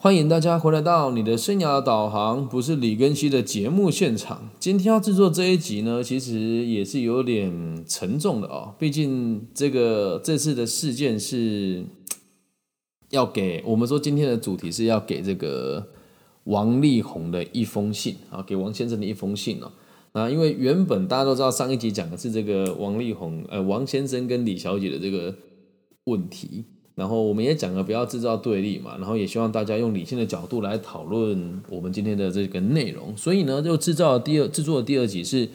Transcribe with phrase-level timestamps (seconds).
[0.00, 4.48] 欢迎大家回来到你的生涯导航，不是李根熙的节目现场。
[4.60, 8.76] 今天要制作这一集呢，其实也是有点沉重的哦。
[8.78, 11.84] 毕竟这个这次的事件是
[13.10, 15.88] 要给我们说，今天的主题是要给这个
[16.44, 19.72] 王力宏的一封信啊，给王先生的一封信哦。
[20.12, 25.34] 那因为原本大家都知道，上一集讲的是这个王力宏呃王先生跟李小姐的这个
[26.04, 26.66] 问题。
[26.98, 33.16] 然后我们也讲了不要制造对立嘛，然后也希望大家用理性的角度来讨论我们今天的这个内容。
[33.16, 35.48] 所以呢，就制造第二制作第二集是，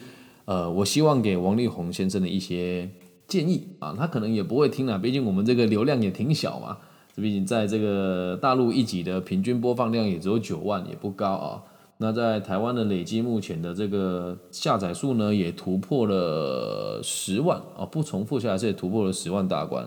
[0.46, 2.90] 呃，我希望给王力宏先生的一些
[3.28, 6.78] 建议啊，他可能也不会听了，毕竟我们这个流量也挺小嘛，
[7.18, 11.62] 毕竟在这个大陆一集的平均播放量也只有九万，也不高啊。
[11.98, 19.86] 那在台湾的累积目前的这个下载数呢，也突破了十万啊，不重复下来是也突破了十万大关。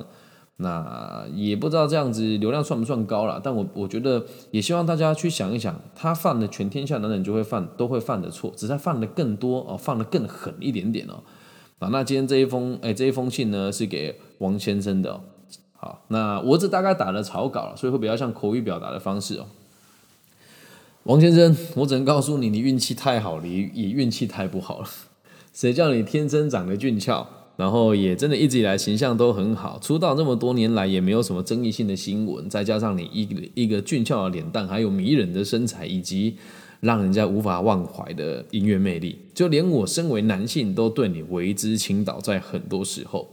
[0.59, 11.23] 那也不知道这样子流量算不算高了，但我我觉得也希望大家去想一想，他犯的全天下男人就会犯都会犯的错，只是他犯的更多哦，犯的更狠一点点哦。
[11.79, 15.21] 啊，那今天这一封哎这一封信呢是给王先生的，
[15.75, 19.47] 好，那我这大概打了草稿了，所以会比较像口语表达的方式哦。
[21.03, 24.89] 王先生，我只能告诉你，你运气太好了，也运气太不好了，
[25.53, 27.27] 谁叫你天生长得俊俏？
[27.57, 36.37] 然后也真的一直以来形象都很好，出道这么多年来也没有什么争议性的新闻，再加上你一个一个俊俏的脸蛋，还有迷人的身材，以及
[36.81, 42.21] 让人家无法忘怀的音乐魅力，就连我身为男性都对你为之倾倒。
[42.21, 43.27] 在很多时候，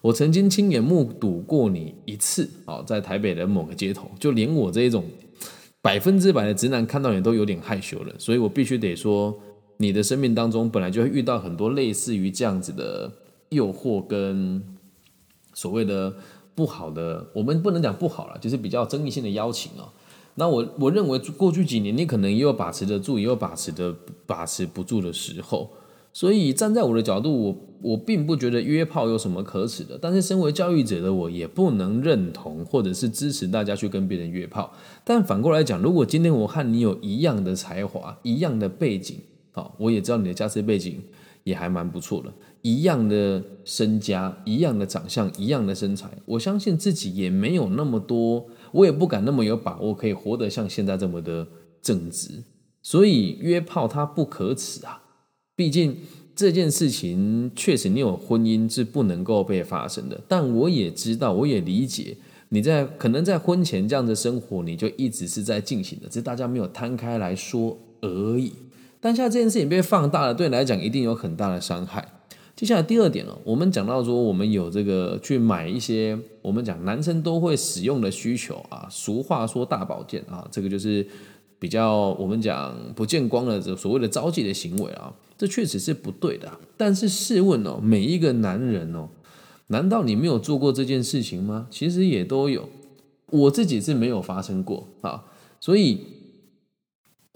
[0.00, 5.02] 我曾经亲眼目睹过你一次哦，在台北的某个街头，就连我这种
[5.82, 8.14] 百分之百的直男看到你都有点害羞了。
[8.16, 9.36] 所以我必须得说，
[9.78, 13.10] 你的生命当中本来就会遇到很多类似于这样子的。
[13.50, 14.62] 诱惑跟
[15.54, 16.14] 所谓的
[16.54, 19.92] 不好的，我们不能讲不好了，就是比较争议性的邀请啊。
[20.36, 23.94] 那我我认为过去几年你可能也有把持得住，也有把持的
[24.26, 25.70] 把持不住的时候。
[26.12, 29.98] 所以站在我的角度，我我并不觉得约炮有什么可耻的。
[30.00, 34.72] 但是身为教育者的我，也不能认同或者是支持大家去跟别人约炮。
[35.04, 39.18] 但反过来讲，如果今天我和你有一样的才华、一样的背景，
[39.52, 41.02] 好，我也知道你的家世背景
[41.46, 42.32] 也还蛮不错的。
[42.62, 51.46] 一样的身家，一样的长相，一样的身材，我相信自己也没有那么多，我也不敢那么有把握可以活得像现在这么的
[51.80, 52.42] 正直。
[52.82, 55.00] 所以约炮它不可耻啊，
[55.54, 55.96] 毕竟
[56.34, 60.20] 这件事情确实你有婚姻是不能够被发生的。
[60.26, 62.16] 但我也知道，我也理解
[62.48, 68.52] 你在可能在婚前这样的生活，你就一直是在进行的，只是大家没有摊开来说而已。
[69.00, 72.12] 当下这件事情被放大了，对你来讲一定有很大的伤害。
[72.56, 81.06] 接下来第二点了，我们讲到说，我们有这个去买一些我们讲男生都会使用的需求啊，俗话说大保健啊，这个就是
[81.58, 86.50] 比较我们讲不见光的这所谓的招妓的行为啊，这确实是不对的。
[86.78, 89.10] 但是试问哦，每一个男人哦，
[89.66, 91.66] 难道你没有做过这件事情吗？
[91.70, 92.70] 其实也都有，
[93.26, 95.24] 我自己是没有发生过啊，
[95.60, 96.15] 所以。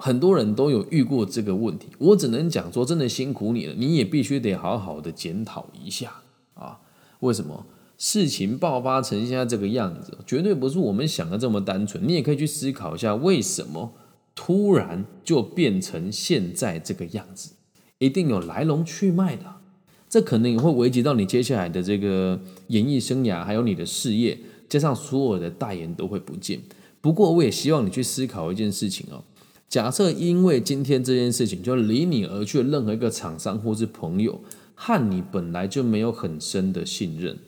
[0.01, 6.23] 很多人都有遇过这个问题，我只能讲说，真的辛苦你了，你也必须得好好的检讨一下
[6.55, 6.81] 啊！
[7.21, 7.67] 为什么
[7.99, 12.09] 事情爆发成现在这个样子，绝对不是我们想的这么单纯。
[12.09, 13.93] 你也可以去思考一下，为什么
[14.35, 17.53] 突然就变成现在这个样子，
[17.99, 19.45] 一定有来龙去脉的。
[20.09, 26.59] 这可能也会危及到你接下来的这个演艺生涯，还有你的事业，加上所有的代言都会不见。
[27.03, 29.23] 不过，我也希望你去思考一件事情哦。
[29.71, 34.41] 假设因为今天这件事情，就离你而去的任何一个厂商或是朋友，
[34.75, 37.39] 和你本来就没有很深的信任，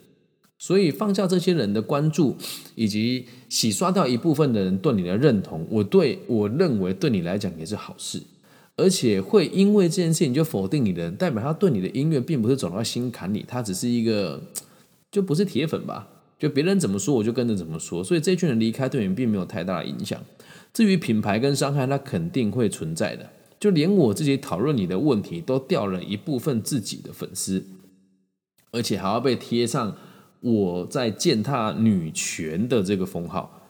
[0.56, 2.36] 所以放下这些人的关注，
[2.76, 8.22] 以及洗刷掉一部分的人对你的认同，我对我认为对你来讲也是好事。
[8.76, 14.40] 而且会因为这件事情就否定你的人，代表他对你的音乐并不是走到心坎里，他只是一个
[15.10, 16.06] 就不是铁粉吧？
[16.38, 20.20] 就别人怎么说我就跟着怎么说，所以这群人离开对你并没有太大的影响。
[20.72, 23.30] 至于品牌跟伤害，那肯定会存在的。
[23.60, 27.64] 就连我自己讨论你的问题，都掉了一部分自己的粉丝，
[28.72, 29.96] 而且还要被贴上
[30.40, 33.60] 我在践踏女权的这个封号。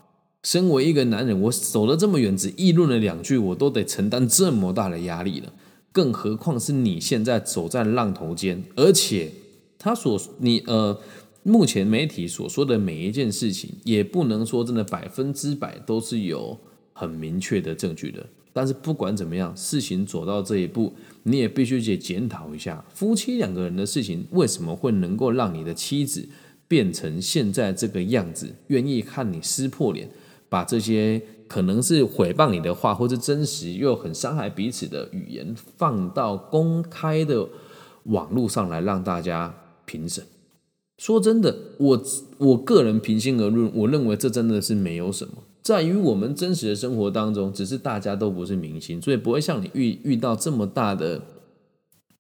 [0.45, 5.53] 身为一个男人，我走了这么远，只议论了两句，我都得承担这么大的压力了。
[5.93, 9.31] 更何况是你现在走在浪头间，而且
[9.79, 10.99] 他所你呃，
[11.43, 16.59] 目前媒体所说的每一件事情，也不能说真的百分之百都是有。
[17.03, 20.93] 很明确的证据的，但是不管怎么样，事情走到这一步，
[21.25, 26.29] 你也必须去检讨一下，夫妻两个人的事情为什么会能够让你的妻子
[26.69, 30.09] 变成现在这个样子，愿意看你撕破脸，
[30.49, 37.49] 把这些可能是诽谤你的话，或者真实又很伤害彼此的语言，放到公开的
[38.05, 39.53] 网络上来让大家
[39.85, 40.23] 评审。
[40.99, 42.01] 说真的，我
[42.39, 45.35] 我个人平心而论，我认为这真的是没有什么。
[45.63, 51.23] 在于我们真实的生活当中，只是大家都不是明星，所以不会像你遇遇到这么大的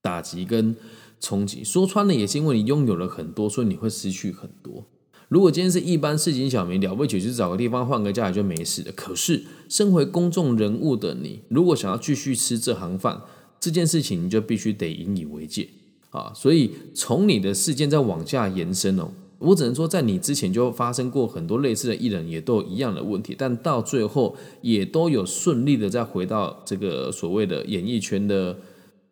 [0.00, 0.76] 打击跟
[1.20, 1.64] 冲击。
[1.64, 4.84] 说穿了，也是因为你拥有了很多，所以你会失去很多。
[5.28, 8.92] 如果今天是一般市井小民，了不起就找个地方换个价就没事的。
[8.92, 13.22] 可是，身为公众人物的你，如果想要继续吃这行饭，
[13.58, 15.68] 这件事情你就必须得引以为戒
[16.10, 16.32] 啊！
[16.34, 19.10] 所以，从你的事件再往下延伸哦。
[19.42, 28.56] 我只能说，在你之前就发生过很多类似的艺人，也都一样的问题，但到最后也都有顺利的再回到这个所谓的演艺圈的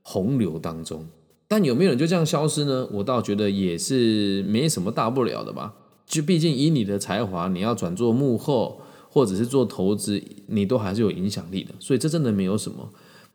[0.03, 1.07] 洪流当中。
[1.49, 2.89] 但有没有人就这样消失呢？
[2.93, 5.75] 我倒觉得也是没什么大不了的吧。
[6.07, 11.75] 就毕竟以你的才华，你要转做幕后或者是做投资，你都还是有影响力的。
[11.79, 12.91] 所以这真的没有什么。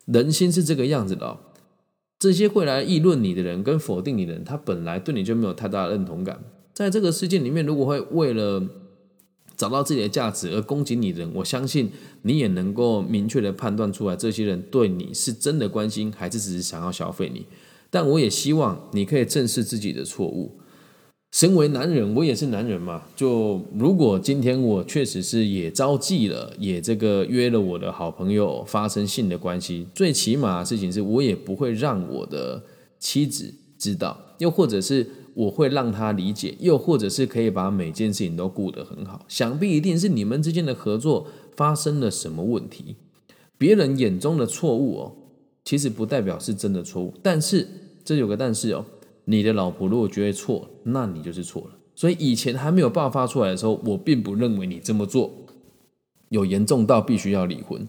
[0.06, 1.38] 人心是这个样子的哦，
[2.20, 6.40] 这些会来议论你的人跟否定你的人，他本来对你就没有太大的认同感。
[6.75, 8.62] 在这个世界里面，如果会为了
[9.56, 11.89] 找到自己的价值而攻击你的人，我相信
[12.24, 17.45] 你也能够明确的判断出来，这些人对你是真的关心，还是只是想要消费你。
[17.89, 20.60] 但我也希望你可以正视自己的错误。
[21.31, 23.04] 身为男人，我也是男人嘛。
[23.16, 32.62] 就如果今天我确实是也招妓了，也这个约了我的好朋友发生性的关系，最起码的事情是我也不会让我的
[33.00, 35.07] 妻子知道，又或者是。
[35.36, 39.26] 我会让他理解，又或者是可以把每件事情都顾得很好。
[39.28, 42.96] 想必一定是你们之间的合作发生了什么问题。
[43.58, 45.16] 别人眼中的错误哦，
[45.64, 47.14] 其实不代表是真的错误。
[47.22, 47.68] 但是
[48.04, 48.86] 这有个但是哦，
[49.26, 51.76] 你的老婆如果觉得错，那你就是错了。
[51.96, 55.34] 所以以前还没有爆发出来的时候，我并不认为你这么做
[56.30, 57.88] 有严重到必须要离婚。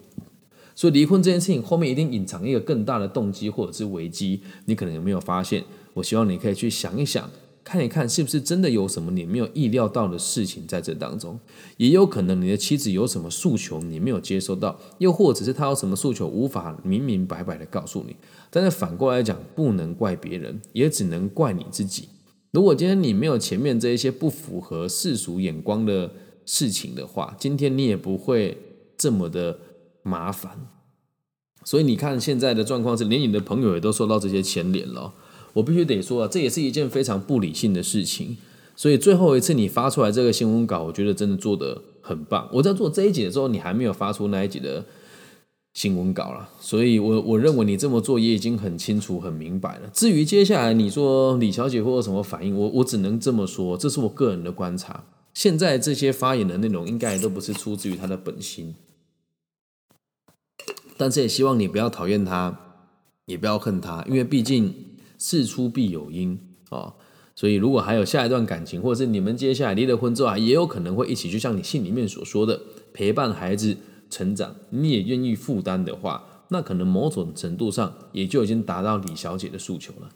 [0.74, 5.64] 所以离婚这件事情后面一定隐藏一个更大的动机或者是危机，你可能有没有发现？
[5.96, 7.30] 我希望你可以去想一想，
[7.64, 11.40] 看一看是不是真的有什么你没有意料到的事情在这当中。
[11.78, 18.14] 也有可能你的妻子有什么诉求你没有接收到，又或者是他有什么诉求无法明明白白的告诉你。
[18.50, 22.10] 但是反过来讲，不能怪别人，也只能怪你自己。
[22.52, 26.12] 如果今天你没有前面这一些不符合世俗眼光的
[26.44, 28.56] 事情的话，今天你也不会
[28.98, 29.58] 这么的
[30.02, 30.68] 麻烦。
[31.64, 35.12] 所以你看现在的状况是，连你的朋友也都受到这些牵连了。
[35.56, 38.36] 我必须得说啊，这也是一件非常不理性的事情。
[38.76, 42.46] 所以最后一次你发出来这个新闻稿，我觉得真的做的很棒。
[42.52, 44.84] 我在做这一集的时候，你还没有发出那一集的
[45.72, 49.88] 新闻稿了，所以我我认为你这么做也已经很清楚、很明白了。
[49.94, 55.04] 至于接下来你说李小姐会有什么反应，我我只能这么说，这是我个人的观察。
[55.32, 58.74] 现在这些发言的内容应该也都不是出自于他的本心，
[60.98, 62.58] 但是也希望你不要讨厌他，
[63.24, 64.74] 也不要恨他，因为毕竟。
[65.26, 66.38] 事出必有因
[66.68, 66.94] 啊，
[67.34, 72.60] 所以如果还有下一段感情，或者是你们接下来离了婚之后，也有可能会一起，就像你信里面所说的，
[72.92, 73.76] 陪伴孩子
[74.08, 80.10] 成长，你也愿意负担的话，那可能某种程度上也就已经达到李小姐的诉求了。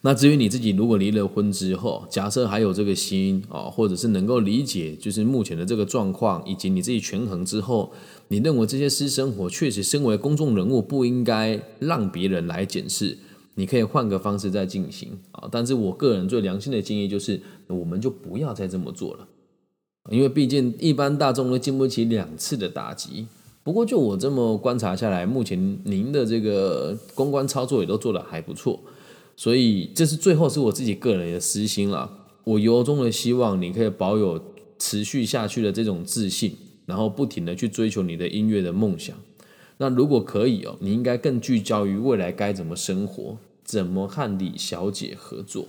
[0.00, 7.92] 那至于你自己，如果离了婚之后，假设还有这个心啊，或者是能够理解，就是目前的这个状况，以及你自己权衡之后，
[8.28, 13.18] 你认为这些私生活确实身为公众人物不应该让别人来检视。
[13.54, 19.28] 你可以换个方式再进行啊，但是我个人最良心的建议就是，我们就不要再这么做了，
[20.10, 23.26] 因为毕竟一般大众都经不起两次的打击。
[23.62, 28.80] 不过就我这么观察下来，目前您的这个公关操作也都做得还不错，
[29.36, 32.10] 所以这是最后是我自己个人的私心了。
[32.44, 34.42] 我由衷的希望你可以保有
[34.78, 36.56] 持续下去的这种自信，
[36.86, 39.16] 然后不停的去追求你的音乐的梦想。
[39.82, 45.66] 那如果可以哦，你应该更聚焦于未来该怎么生活，怎么和李小姐合作。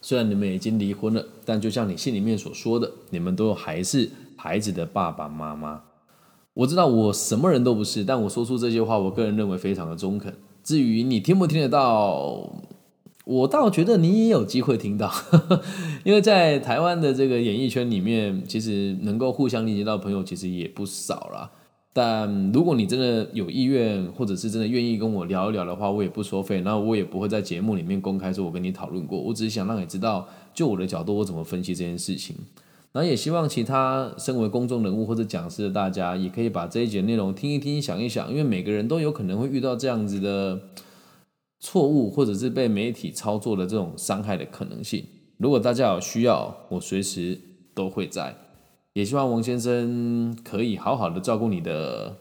[0.00, 5.82] 虽然你们已经离婚了，但就像你信里面所说的，你们都还是孩子的爸爸妈妈。
[6.54, 10.34] 我知道我什么人都不是，但我说出这些话，我个人认为非常的中肯。
[10.64, 12.50] 至于你听不听得到，
[13.26, 15.12] 我倒觉得你也有机会听到，
[16.02, 21.50] 因为在台湾的这个演艺圈里面，其实能够互相理解到朋友其实也不少啦。
[22.00, 29.20] 但如果你真的有意愿，或者是真的愿意跟我聊一聊的话，我也不收费，那我也不会在节目里面公开说我跟你讨论过。
[29.20, 32.36] 我只是想让你知道，就我的角度，我怎么分析这件事情。
[32.92, 40.60] 然后也希望其他身为公众人物或者讲师的大家，也可以把这一节内容听一听、想一想，因为每个人都有可能会遇到这样子的
[41.58, 45.04] 错误，或者是被媒体操作的这种伤害的可能性。
[45.38, 47.40] 如果大家有需要，我随时
[47.74, 48.36] 都会在。
[48.98, 52.16] 也希望王先生可以好好的照顾你的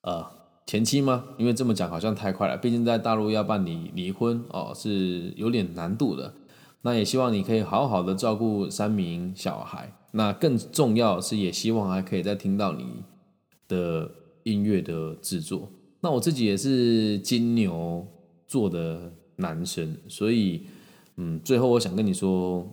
[0.00, 0.26] 呃
[0.66, 1.26] 前妻吗？
[1.36, 6.32] 因为这么讲好像太快了，毕竟在大陆要办理离婚哦是有点难度的。
[6.80, 9.94] 那也希望你可以好好的照顾三名小孩。
[10.12, 12.86] 那更重要是，也希望还可以再听到你
[13.68, 14.10] 的
[14.44, 15.68] 音乐的制作。
[16.00, 18.06] 那我自己也是金牛
[18.46, 20.66] 座的男生，所以
[21.16, 22.66] 嗯，最后我想跟你说。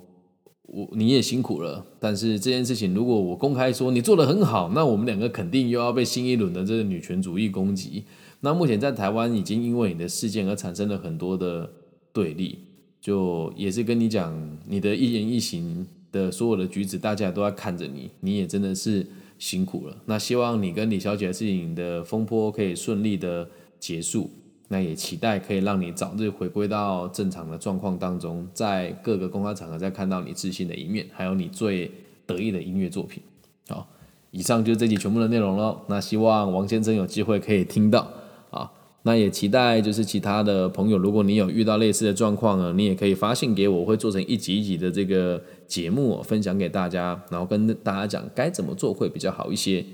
[0.74, 8.06] 我你也辛苦了，但是这件事情如果我公开说你做的很好，那我们两个肯定又要被新一轮的这个女权主义攻击。
[8.40, 11.70] 那目前在台湾已经因为你的事件而产生了很多的
[12.14, 12.58] 对立，
[13.02, 19.06] 就也是跟你讲你的一言一行的所有的举止，大家都在看着你，你也真的是
[19.38, 19.98] 辛苦了。
[20.06, 23.48] 那希望你跟李小姐的事情的风波可以顺利的
[23.80, 24.30] 结束。
[24.72, 31.92] 那也期待可以让你早日回归到正常的状况当中，在各个公开场合再看到你自信的一面，还有你最
[32.26, 33.22] 得意的音乐作品。
[33.68, 33.86] 好，
[34.32, 35.78] 以上就是这集全部的内容了。
[35.88, 38.10] 那希望王先生有机会可以听到
[38.50, 38.72] 啊。
[39.04, 49.86] 那也期待就是其他的朋友，如果你有遇到类似的状况呢，你也可以发信给我，我会做成一集一集的这个节目分享给大家，然后跟大家讲该怎么做会比较好一些。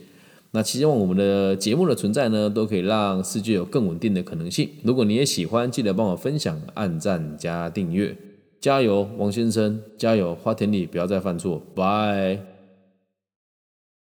[0.52, 4.70] 那希望我们的节目的存在呢，都可以让世界有更稳定的可能性。
[4.84, 8.16] 如果你也喜欢，记得帮我分享、按赞加订阅，
[8.60, 12.57] 加油，王先生，加油，花田里不要再犯错，拜。